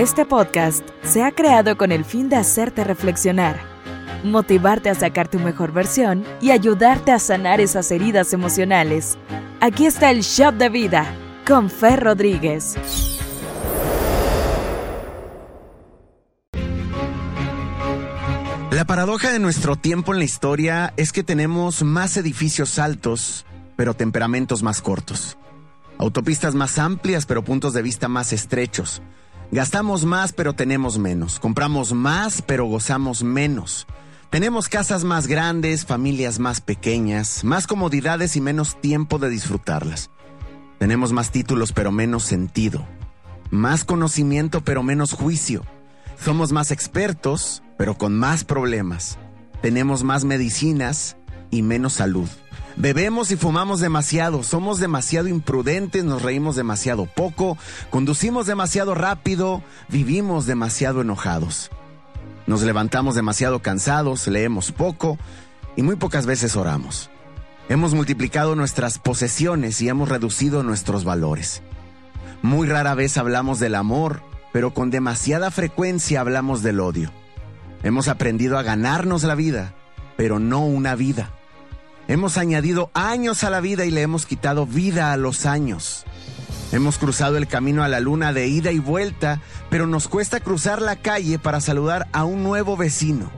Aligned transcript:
Este 0.00 0.24
podcast 0.24 0.82
se 1.02 1.22
ha 1.22 1.30
creado 1.30 1.76
con 1.76 1.92
el 1.92 2.06
fin 2.06 2.30
de 2.30 2.36
hacerte 2.36 2.84
reflexionar, 2.84 3.60
motivarte 4.24 4.88
a 4.88 4.94
sacar 4.94 5.28
tu 5.28 5.38
mejor 5.38 5.72
versión 5.72 6.24
y 6.40 6.52
ayudarte 6.52 7.12
a 7.12 7.18
sanar 7.18 7.60
esas 7.60 7.90
heridas 7.90 8.32
emocionales. 8.32 9.18
Aquí 9.60 9.84
está 9.84 10.10
el 10.10 10.22
Shot 10.22 10.54
de 10.54 10.70
Vida 10.70 11.04
con 11.46 11.68
Fer 11.68 12.00
Rodríguez. 12.00 12.78
La 18.70 18.86
paradoja 18.86 19.30
de 19.30 19.38
nuestro 19.38 19.76
tiempo 19.76 20.14
en 20.14 20.18
la 20.20 20.24
historia 20.24 20.94
es 20.96 21.12
que 21.12 21.22
tenemos 21.22 21.82
más 21.82 22.16
edificios 22.16 22.78
altos, 22.78 23.44
pero 23.76 23.92
temperamentos 23.92 24.62
más 24.62 24.80
cortos. 24.80 25.36
Autopistas 25.98 26.54
más 26.54 26.78
amplias, 26.78 27.26
pero 27.26 27.44
puntos 27.44 27.74
de 27.74 27.82
vista 27.82 28.08
más 28.08 28.32
estrechos. 28.32 29.02
Gastamos 29.52 30.04
más, 30.04 30.32
pero 30.32 30.52
tenemos 30.52 30.98
menos. 30.98 31.40
Compramos 31.40 31.92
más, 31.92 32.40
pero 32.42 32.66
gozamos 32.66 33.24
menos. 33.24 33.86
Tenemos 34.30 34.68
casas 34.68 35.02
más 35.02 35.26
grandes, 35.26 35.84
familias 35.84 36.38
más 36.38 36.60
pequeñas, 36.60 37.42
más 37.42 37.66
comodidades 37.66 38.36
y 38.36 38.40
menos 38.40 38.80
tiempo 38.80 39.18
de 39.18 39.28
disfrutarlas. 39.28 40.10
Tenemos 40.78 41.12
más 41.12 41.32
títulos, 41.32 41.72
pero 41.72 41.90
menos 41.90 42.22
sentido. 42.22 42.86
Más 43.50 43.84
conocimiento, 43.84 44.60
pero 44.60 44.84
menos 44.84 45.12
juicio. 45.14 45.64
Somos 46.16 46.52
más 46.52 46.70
expertos, 46.70 47.64
pero 47.76 47.98
con 47.98 48.16
más 48.16 48.44
problemas. 48.44 49.18
Tenemos 49.62 50.04
más 50.04 50.24
medicinas 50.24 51.16
y 51.50 51.62
menos 51.62 51.94
salud. 51.94 52.28
Bebemos 52.76 53.30
y 53.30 53.36
fumamos 53.36 53.80
demasiado, 53.80 54.42
somos 54.42 54.78
demasiado 54.78 55.28
imprudentes, 55.28 56.04
nos 56.04 56.22
reímos 56.22 56.56
demasiado 56.56 57.06
poco, 57.06 57.58
conducimos 57.90 58.46
demasiado 58.46 58.94
rápido, 58.94 59.62
vivimos 59.88 60.46
demasiado 60.46 61.02
enojados. 61.02 61.70
Nos 62.46 62.62
levantamos 62.62 63.14
demasiado 63.14 63.60
cansados, 63.60 64.26
leemos 64.26 64.72
poco 64.72 65.18
y 65.76 65.82
muy 65.82 65.96
pocas 65.96 66.26
veces 66.26 66.56
oramos. 66.56 67.10
Hemos 67.68 67.94
multiplicado 67.94 68.56
nuestras 68.56 68.98
posesiones 68.98 69.80
y 69.80 69.88
hemos 69.88 70.08
reducido 70.08 70.62
nuestros 70.62 71.04
valores. 71.04 71.62
Muy 72.42 72.66
rara 72.66 72.94
vez 72.94 73.16
hablamos 73.18 73.60
del 73.60 73.74
amor, 73.74 74.22
pero 74.52 74.74
con 74.74 74.90
demasiada 74.90 75.50
frecuencia 75.50 76.20
hablamos 76.20 76.62
del 76.62 76.80
odio. 76.80 77.12
Hemos 77.82 78.08
aprendido 78.08 78.58
a 78.58 78.62
ganarnos 78.62 79.22
la 79.22 79.34
vida, 79.34 79.74
pero 80.16 80.38
no 80.38 80.64
una 80.64 80.94
vida. 80.94 81.30
Hemos 82.10 82.38
añadido 82.38 82.90
años 82.92 83.44
a 83.44 83.50
la 83.50 83.60
vida 83.60 83.84
y 83.84 83.92
le 83.92 84.02
hemos 84.02 84.26
quitado 84.26 84.66
vida 84.66 85.12
a 85.12 85.16
los 85.16 85.46
años. 85.46 86.02
Hemos 86.72 86.98
cruzado 86.98 87.36
el 87.36 87.46
camino 87.46 87.84
a 87.84 87.88
la 87.88 88.00
luna 88.00 88.32
de 88.32 88.48
ida 88.48 88.72
y 88.72 88.80
vuelta, 88.80 89.40
pero 89.70 89.86
nos 89.86 90.08
cuesta 90.08 90.40
cruzar 90.40 90.82
la 90.82 90.96
calle 90.96 91.38
para 91.38 91.60
saludar 91.60 92.08
a 92.10 92.24
un 92.24 92.42
nuevo 92.42 92.76
vecino. 92.76 93.30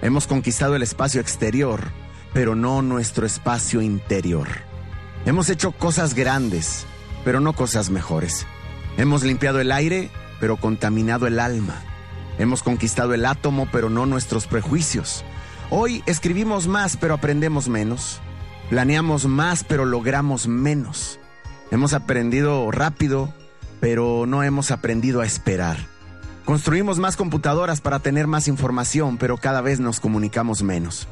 Hemos 0.00 0.26
conquistado 0.26 0.74
el 0.74 0.82
espacio 0.82 1.20
exterior, 1.20 1.82
pero 2.32 2.54
no 2.54 2.80
nuestro 2.80 3.26
espacio 3.26 3.82
interior. 3.82 4.48
Hemos 5.26 5.50
hecho 5.50 5.72
cosas 5.72 6.14
grandes, 6.14 6.86
pero 7.26 7.40
no 7.40 7.52
cosas 7.52 7.90
mejores. 7.90 8.46
Hemos 8.96 9.22
limpiado 9.22 9.60
el 9.60 9.70
aire, 9.70 10.08
pero 10.40 10.56
contaminado 10.56 11.26
el 11.26 11.38
alma. 11.38 11.82
Hemos 12.38 12.62
conquistado 12.62 13.12
el 13.12 13.26
átomo, 13.26 13.68
pero 13.70 13.90
no 13.90 14.06
nuestros 14.06 14.46
prejuicios. 14.46 15.26
Hoy 15.74 16.02
escribimos 16.04 16.68
más, 16.68 16.98
pero 16.98 17.14
aprendemos 17.14 17.70
menos. 17.70 18.20
Planeamos 18.68 19.24
más, 19.24 19.64
pero 19.64 19.86
logramos 19.86 20.46
menos. 20.46 21.18
Hemos 21.70 21.94
aprendido 21.94 22.70
rápido, 22.70 23.32
pero 23.80 24.26
no 24.26 24.42
hemos 24.42 24.70
aprendido 24.70 25.22
a 25.22 25.24
esperar. 25.24 25.78
Construimos 26.44 26.98
más 26.98 27.16
computadoras 27.16 27.80
para 27.80 28.00
tener 28.00 28.26
más 28.26 28.48
información, 28.48 29.16
pero 29.16 29.38
cada 29.38 29.62
vez 29.62 29.80
nos 29.80 29.98
comunicamos 29.98 30.62
menos. 30.62 31.08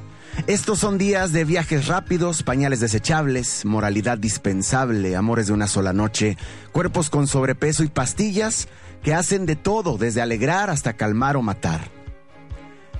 Estos 0.46 0.78
son 0.78 0.98
días 0.98 1.32
de 1.32 1.44
viajes 1.44 1.86
rápidos, 1.86 2.42
pañales 2.42 2.80
desechables, 2.80 3.64
moralidad 3.64 4.18
dispensable, 4.18 5.16
amores 5.16 5.46
de 5.46 5.54
una 5.54 5.68
sola 5.68 5.94
noche, 5.94 6.36
cuerpos 6.70 7.08
con 7.08 7.28
sobrepeso 7.28 7.82
y 7.82 7.88
pastillas 7.88 8.68
que 9.02 9.14
hacen 9.14 9.46
de 9.46 9.56
todo, 9.56 9.96
desde 9.96 10.20
alegrar 10.20 10.68
hasta 10.68 10.98
calmar 10.98 11.38
o 11.38 11.42
matar. 11.42 11.88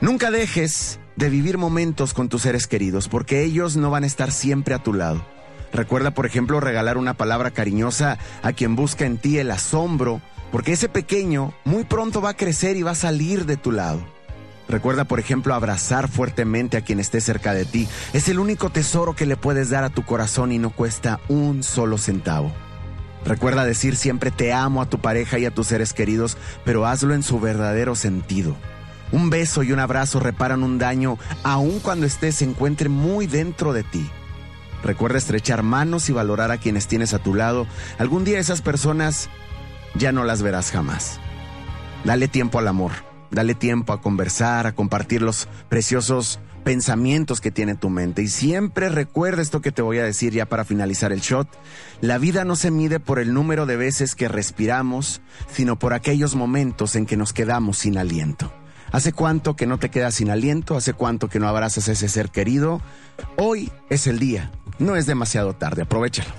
Nunca 0.00 0.31
dejes 0.31 1.00
de 1.20 1.28
vivir 1.28 1.58
momentos 1.58 2.14
con 2.14 2.31
tus 2.31 2.42
seres 2.42 2.66
queridos, 2.66 3.06
porque 3.06 3.44
ellos 3.44 3.76
no 3.76 3.91
van 3.91 4.04
a 4.04 4.06
estar 4.06 4.32
siempre 4.32 4.75
a 4.75 4.82
tu 4.82 4.94
lado. 4.94 5.22
Recuerda, 5.70 6.12
por 6.12 6.25
ejemplo, 6.25 6.60
regalar 6.60 6.97
una 6.97 7.12
palabra 7.12 7.50
cariñosa 7.50 8.16
a 8.42 8.54
quien 8.54 8.75
busca 8.75 9.04
en 9.04 9.19
ti 9.19 9.36
el 9.36 9.50
asombro, 9.50 10.22
porque 10.50 10.72
ese 10.72 10.88
pequeño 10.88 11.53
muy 11.64 11.84
pronto 11.84 12.22
va 12.22 12.30
a 12.30 12.36
crecer 12.36 12.78
y 12.78 12.82
va 12.82 12.92
a 12.92 12.94
salir 12.94 13.44
de 13.44 13.59
tu 13.59 13.70
lado. 13.70 14.00
Recuerda, 14.66 15.04
por 15.04 15.20
ejemplo, 15.20 15.53
abrazar 15.53 16.09
fuertemente 16.09 16.78
a 16.78 16.80
quien 16.80 17.00
esté 17.00 17.20
cerca 17.20 17.53
de 17.53 17.66
ti. 17.66 17.86
Es 18.14 18.28
el 18.30 18.38
único 18.38 18.70
tesoro 18.70 19.14
que 19.14 19.26
le 19.26 19.36
puedes 19.36 19.69
dar 19.69 19.84
a 19.84 19.91
tu 19.91 20.06
corazón 20.06 20.53
y 20.53 20.59
no 20.59 20.70
cuesta 20.70 21.20
un 21.28 21.62
solo 21.62 21.98
centavo. 21.98 22.50
Recuerda 23.26 23.66
decir 23.66 23.94
siempre 23.94 24.30
te 24.30 24.54
amo 24.54 24.80
a 24.80 24.88
tu 24.88 24.98
pareja 25.00 25.38
y 25.38 25.44
a 25.44 25.50
tus 25.50 25.66
seres 25.66 25.92
queridos, 25.92 26.38
pero 26.64 26.86
hazlo 26.86 27.12
en 27.12 27.22
su 27.22 27.38
verdadero 27.41 27.94
sentido. 27.94 28.56
Un 29.12 29.31
beso 29.31 29.62
y 29.62 29.72
un 29.72 29.81
abrazo 29.81 30.21
reparan 30.21 30.62
un 30.62 30.78
daño 30.78 31.19
aun 31.43 31.81
cuando 31.81 32.06
este 32.06 32.32
se 32.32 32.44
encuentre 32.44 32.88
muy 32.88 33.26
dentro 33.26 33.72
de 33.72 33.82
ti. 33.82 34.09
Recuerda 34.82 35.19
estrechar 35.19 35.62
manos 35.62 36.09
y 36.09 36.12
valorar 36.12 36.50
a 36.50 36.59
quienes 36.59 36.87
tienes 36.87 37.12
a 37.12 37.19
tu 37.19 37.34
lado. 37.34 37.66
Algún 37.98 38.25
día 38.25 38.38
esas 38.38 38.62
personas 38.62 39.28
ya 39.94 40.12
no 40.12 40.25
las 40.25 40.43
verás 40.43 40.71
jamás. 40.71 41.21
Dale 42.04 42.28
tiempo 42.28 42.59
al 42.59 42.69
amor. 42.69 42.93
Dale 43.31 43.54
tiempo 43.54 43.93
a 43.93 44.00
conversar, 44.00 44.66
a 44.66 44.72
compartir 44.72 45.22
los 45.22 45.48
preciosos 45.69 46.41
pensamientos 46.65 47.41
que 47.41 47.50
tiene 47.50 47.77
tu 47.77 47.88
mente. 47.88 48.22
Y 48.22 48.28
siempre 48.28 48.88
recuerda 48.88 49.42
esto 49.42 49.60
que 49.60 49.71
te 49.71 49.82
voy 49.82 49.98
a 49.98 50.04
decir 50.04 50.32
ya 50.32 50.47
para 50.47 50.65
finalizar 50.65 51.12
el 51.12 51.21
shot. 51.21 51.48
La 52.00 52.19
vida 52.19 52.44
no 52.44 52.56
se 52.56 52.71
mide 52.71 52.98
por 52.98 53.19
el 53.19 53.32
número 53.32 53.66
de 53.66 53.77
veces 53.77 54.15
que 54.15 54.28
respiramos, 54.28 55.21
sino 55.48 55.78
por 55.78 55.94
aquellos 55.94 56.34
momentos 56.34 56.97
en 56.97 57.06
que 57.06 57.16
nos 57.16 57.32
quedamos 57.32 57.78
sin 57.78 57.98
aliento. 57.98 58.53
¿Hace 58.93 59.12
cuánto 59.12 59.55
que 59.55 59.67
no 59.67 59.78
te 59.78 59.89
quedas 59.89 60.15
sin 60.17 60.31
aliento? 60.31 60.77
¿Hace 60.77 60.95
cuánto 60.95 61.28
que 61.28 61.39
no 61.39 61.49
abrazas 61.49 61.89
a 61.89 61.93
ese 61.93 62.09
ser 62.09 62.31
querido? 62.31 62.81
Hoy 63.37 63.71
es 63.89 64.06
el 64.06 64.19
día. 64.19 64.51
No 64.78 64.97
es 64.97 65.06
demasiado 65.06 65.55
tarde. 65.55 65.83
Aprovechalo. 65.83 66.28